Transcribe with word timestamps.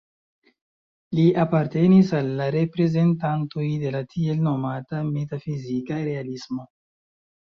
Li 1.17 1.23
apartenis 1.41 2.13
al 2.19 2.31
la 2.39 2.47
reprezentantoj 2.55 3.67
de 3.83 3.91
la 3.97 4.01
tiel 4.13 4.41
nomata 4.47 5.01
"metafizika 5.09 5.99
realismo". 6.11 6.65